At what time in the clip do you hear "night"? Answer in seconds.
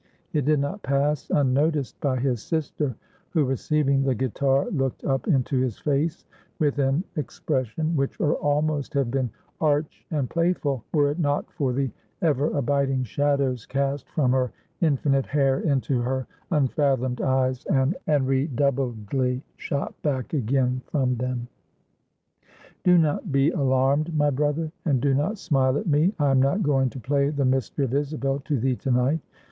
28.89-29.19